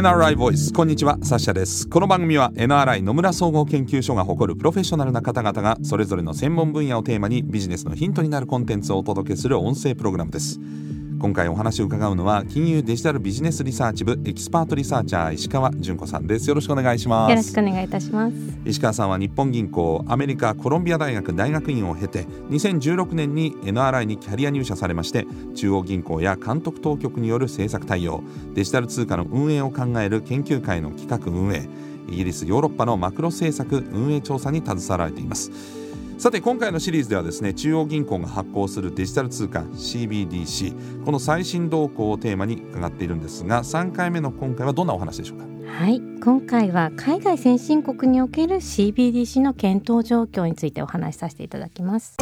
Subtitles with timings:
[0.00, 0.72] NRI Voice。
[0.72, 1.86] こんにちはサッシャです。
[1.86, 10.58] この番組は NRI 野村総合研究所が誇るプロフェッショナルな方々がそれぞれの専門分野をテーマにビジネスのヒントになるコンテンツをお届けする音声プログラムです。
[11.20, 16.48] 今回お話を伺うのは金融デジタルビジネスリサーチ部エキスパートリサーチャー石川純子さんです。
[16.48, 17.30] よろしくお願いします。
[17.30, 18.34] よろしくお願いいたします。
[18.64, 28.22] 石川さんは日本銀行アメリカコロンビア大学大学院を経て2016年に NRI にキャリア入社されまして中央銀行や監督当局による政策対応
[28.54, 31.68] デジタル通貨の運営を考える研究会の企画運営
[32.08, 35.50] イギリスヨーロッパのマクロ政策運営調査に携わられています
[36.20, 45.46] さて今回のシリーズではですね中央銀行が発行するデジタル通貨 CBDC この最新動向をテーマに伺っているんですが3回目の今回はどんなお話でしょうか？
[45.82, 46.02] はい。
[46.22, 52.18] 今回は海外先進国における CBDC の検討状況についてお話しさせていただきます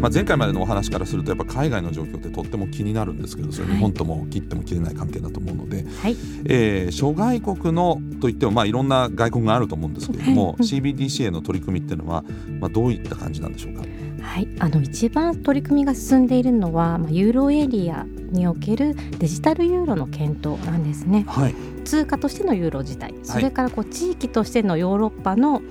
[0.00, 6.16] まあ、前回までのお話からするとやっぱ海外の状況ってとっても気になるんですけどそれ日本とも切っても切れない関係だと思うので、はい。
[6.46, 12.24] えー諸外国のといってもまあいろんな外国があると思うんですけれども CBDC への取り組みっていうのは、
[12.60, 13.82] まあ、どういった感じなんでしょうか？
[14.20, 21.24] はい、あの一番取り組みが進んでいるのは、まあ、ユーロエリアにおけるデジタルユーロの検討なんですね。
[21.28, 21.54] はい、
[21.84, 25.62] 通貨としてのユーロ自体、それからこう地域としてのヨーロッパの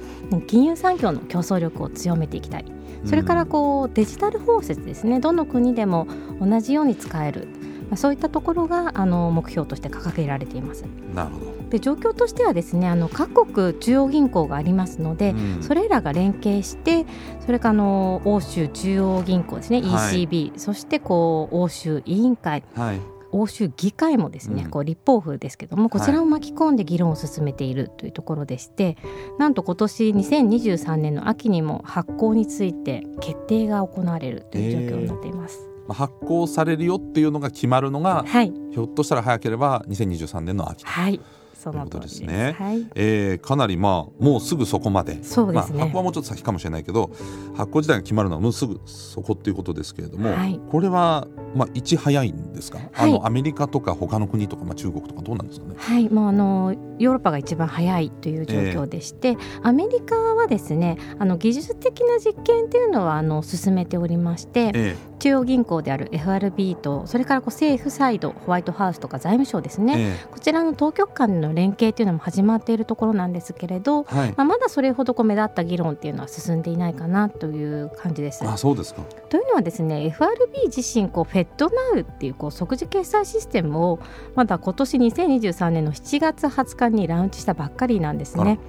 [0.47, 2.65] 金融産業の競争力を強めていきたい。
[3.05, 5.19] それからこうデジタル包摂ですね。
[5.19, 6.07] どの国でも
[6.39, 7.47] 同じように使える。
[7.89, 10.83] まあそういったところがあの目標として掲げられています。
[11.13, 11.57] なるほど。
[11.69, 17.05] で状況としてはですねあの各国中央銀行がありますので、うんそれらが連携して
[17.45, 23.01] それからあの欧州中央銀行ですねはい ECB、そしてこう欧州委員会はい、
[23.39, 24.69] 欧州議会もですね、うん。
[24.69, 28.97] こう立法府ですけどもこちらを巻き込んで議論を進めているというところでして、
[29.37, 35.69] なんと今年2023年の秋にも発行について決定が行われるという状況になっています。
[35.87, 40.89] まあ、発行されるよっていうのが決まるのが、はい、ひょっとしたら早ければ2023年の秋と。
[40.89, 41.19] はい、
[41.53, 42.23] そのことです。
[42.23, 42.55] ね。
[42.57, 45.15] はい、えーかなりまあもうすぐそこまで。
[45.15, 45.53] ですね。
[45.53, 47.09] まあ、発行はもうちょっと先かもしれないけど
[47.55, 50.59] 発行自体が決まるのはもうすぐそこっていうことですけれども、はい。
[50.69, 53.11] これは、まあ、いち早いんですか、あはい。
[53.11, 55.75] のアメリカとか他の国とか、まあ、中国とかどうなんですかね？
[55.77, 74.33] はい、もうあのヨーロッパが一番早いという状況でして、アメリカはですねあの技術的な実験っていうのはあの進めておりましてえ中央銀行である FRB とそれからこう政府サイドホワイトハウスとか財務省ですえね、えこちらの当局間での連携というのも始まっているところなんですけれど、えはい。
[74.35, 78.47] まあ、まだそれほどこう目立った議論っていうのは進んでいないかなという感じです。
[78.47, 79.01] あそうですか。
[79.29, 81.25] というのはですね FRB 自身こう
[81.57, 83.99] FedNow っていうこう即時決済システムを
[84.35, 88.59] まだ今年2023年の7月20日にラウンチしたばっかりなんですね。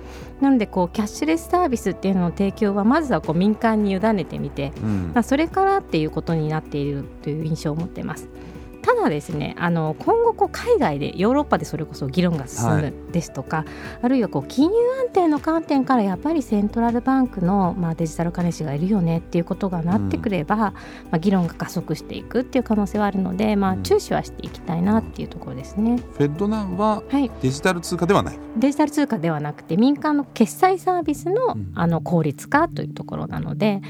[0.41, 8.28] なのでこうキャッシュレスサービスっていうのの提供はまずはこう民間に委ねてみて、うんまあ、それからっていうことになっているという印象を持っています。
[8.83, 13.65] ただですねあの今後こう海外でヨーロッパでそれこそ議論が進はいむですとか、
[14.03, 20.75] あるいはこう金融安定の観点からやっぱりセントラルバンクの、まあ、デジタル金主がいるよねっていうことがなってくれば、ま
[21.12, 25.97] あ、議論が加速していくっていう可能性はあるので、まあうん、注視はしていきたいなっていうところですね。
[25.97, 28.38] フェッドナウははい、デジタル通貨ではない。
[28.56, 33.83] デジタル通貨ではなくて民間の決済サービスの,、うんあの効率化というところなのでね。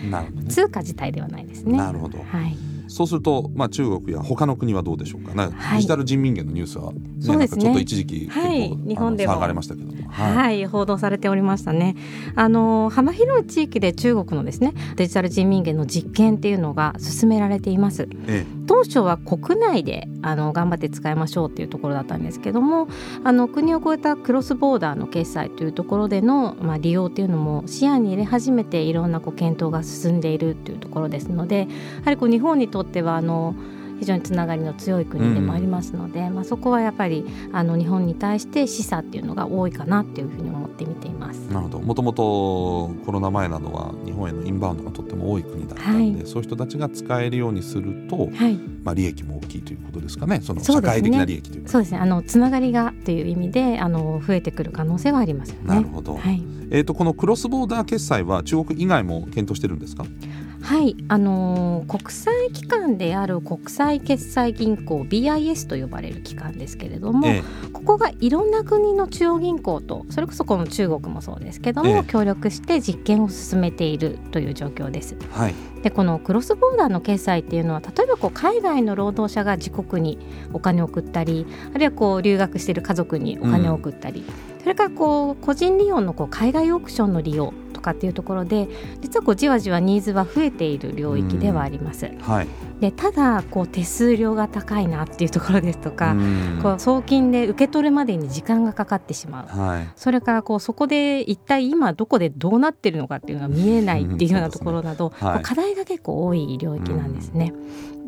[0.49, 1.79] 通貨自体ではないですね。
[1.79, 2.19] なるほど。
[2.19, 2.57] はい
[2.89, 5.77] そうすると、まあ、中国や他の国はどうでしょうかね、はい。
[5.77, 7.63] デジタル人民元のニュースは、ねそうですね。
[7.63, 8.69] ちょっと一時期結構、はい。
[8.69, 9.33] 日本でも。
[9.33, 11.97] あの騒がれましたけども、はい、報道されておりましたね。
[12.35, 18.09] あの幅広い地域で中国のですねデジタル人民元の実験っていうのが進められています。
[18.27, 22.87] え当初は国内であの頑張って使いましょうっていうところだったんですけども
[23.25, 31.67] あの国を越えたクロスボーダーの決済というところでの、まあ、利用っていうのも視野に入れ始めていろんなこう検討が進んでいるというところですのでや
[32.05, 33.55] はりこう日本にとってはあの
[33.99, 41.47] 非常につながりの強い国でもありますので、まあ、そこはやっぱりあの日本に対して示唆っていうのが多いかなっていうふうに思って見ています。
[41.51, 48.55] えなるほどもともとコロナ前などは日本へのインバウンドがとっても多い国だったんで、はそういう人たちが使えるようにすると、はい、
[48.85, 51.71] まあ、利益も大きいということですかねその社会的な利益というか。
[51.71, 51.99] そうですね。
[51.99, 55.75] あのつながりがという意味であの増えてくる可能性はありますよね。
[55.75, 56.43] なるほど、はい。
[56.71, 60.05] えー、とこのクロスボーダー決済は中国以外も検討してるんですか？
[60.63, 72.05] はい、あのー国際機関である国際決済銀行 BIS と呼ばれる機関ですけれども、えここがいろんな国の中央銀行とそれこそこの中国もそうですけども、ええ。
[72.05, 75.17] 協力して実験を進めているという状況です。
[75.19, 75.55] えはい。
[75.83, 80.19] でこのクロスボーダーの決済っていうのは例えばこう海外の労働者が自国に
[80.53, 84.25] お金を送ったりあるいはこう留学している家族にお金を送ったり、
[84.61, 88.69] それからこう個人利用のこう海外オークションの利用とかっていうところで
[89.01, 92.11] 実はこうじわじわニーズは増えている領域ではあります。
[92.21, 92.49] はい。
[92.81, 96.61] でただこう手数料が高いなっていうところですとか、うん。
[96.63, 99.47] こう送金で受け取るまでに時間がかかってしまう。
[99.47, 99.89] はい。
[99.97, 105.43] それからこうそこで一体今どこでどうなってるのかっていうのが見えないっていうようなところなど、はい。
[105.43, 107.53] 課題が結構多い領域なんですね。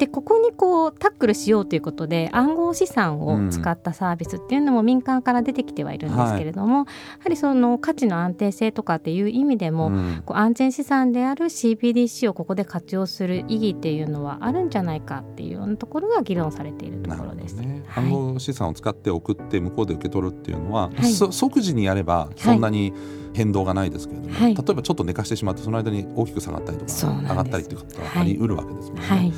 [0.01, 10.23] でここにこうタックルしようということで暗号資産を使ったサービスっていうのも民間から出てきてはいるんですけれども、やはりその価値の安定性とかっていう意味でも、うん。
[10.25, 17.57] こう安全資産である CBDC をここで活用する意義っていうのはあるんじゃないかっていうようなところが議論されているところです。
[17.57, 18.05] ね、はい。
[18.05, 21.13] 暗号資産を使って送って向こうで受け取るっていうのは、はい。
[21.13, 22.95] そ即時にやればそんなに
[23.35, 24.55] 変動がないですけれども、はい。
[24.55, 28.23] 例えばちょっと寝かしてしまってその間に大きく下がったりとか上がったりっていうことははい。
[28.23, 29.03] あり得るわけですもんね。
[29.03, 29.33] はい、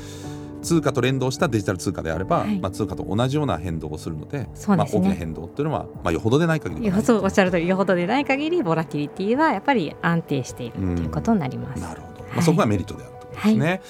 [0.62, 2.58] 通貨と連動したデジタル通貨であれば、はい。
[2.58, 11.82] まあ、通貨と同じような変動をするのでまあ、大きな変動っていうのは、まあ、よほどでない限りはそうおっしゃる通りよほどでない限りボラティリティはやっぱり安定しているっていうことになります。
[11.82, 12.42] なるほど、まあ、はい。
[12.42, 13.68] そこがメリットであるということですね。
[13.68, 13.80] はい、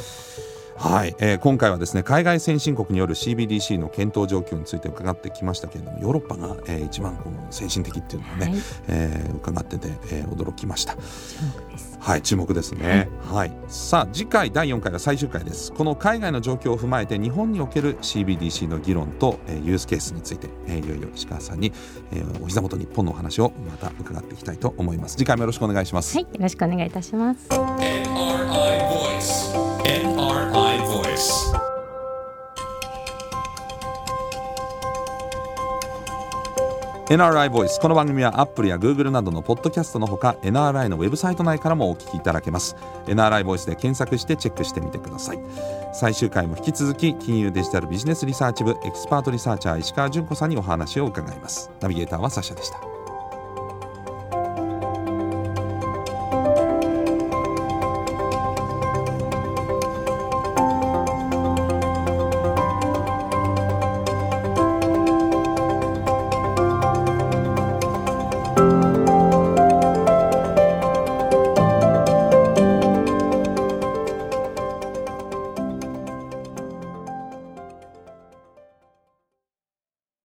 [1.18, 8.54] えー今回はですね海外先進国による CBDC の検討状況について伺ってきましたけれどもヨーロッパが、えー一番この先進的っていうのをね、はい、
[8.88, 10.94] えー伺ってて、えー驚きました。
[10.94, 11.00] 注
[11.46, 11.98] 目です。
[12.00, 13.08] はい、注目ですね。
[13.32, 15.72] はい、さあ次回第4回は最終回です。
[15.72, 21.72] この海外の状況を踏まえて日本における CBDC の議論と、えーユースケースについて、えーいよいよ石川さんに、
[22.12, 25.16] えーお膝元日本のお話をまた伺っていきたいと思います。
[25.16, 26.16] 次回もよろしくお願いします。
[26.16, 27.48] はい、よろしくお願いいたします。
[27.48, 29.52] NRI Voice.
[29.84, 30.31] NRI
[31.22, 31.52] Voice.
[37.08, 37.78] NRI ボイス。
[37.78, 42.74] この番組は Apple や Google などのポッドキャストのほか NRI のウェブサイト内からもお聞きいただけます。
[43.06, 45.38] NRI ボイスで検索してチェックしてみてください。
[45.92, 51.70] 最終回も引き続き金融デジタルビジネスリサーチ部エキスパートリサーチャー石川純子さんにお話を伺います。
[51.80, 52.91] ナビゲーターはサッシャでした。